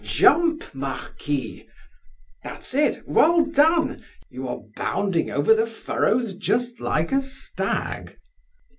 [0.03, 1.69] Jump, Marquis!
[2.43, 3.03] That's it!
[3.07, 4.03] Well done!
[4.31, 8.17] You are bounding over the furrows just like a stag!"